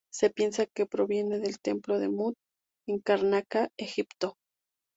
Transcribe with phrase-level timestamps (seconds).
[0.11, 2.33] Se piensa que proviene del Templo de Mut
[2.87, 4.35] en Karnak, Egipto.